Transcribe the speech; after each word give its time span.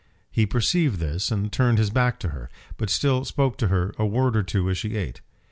He 0.31 0.47
perceived 0.47 0.97
this, 0.99 1.29
and 1.29 1.51
turned 1.51 1.77
his 1.77 1.91
back 1.91 2.17
to 2.21 2.29
her, 2.29 2.49
but 2.75 2.89
still 2.89 3.23
spoke 3.23 3.55
to 3.59 3.67
her 3.67 3.93
a 3.99 4.03
word 4.07 4.35
or 4.35 4.41
two 4.41 4.67
as 4.71 4.79
she 4.79 4.95
ate. 4.95 5.21